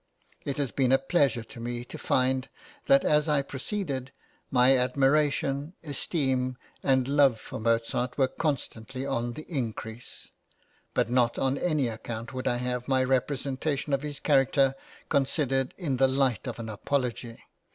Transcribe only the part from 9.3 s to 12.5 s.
the increase; but not on any account would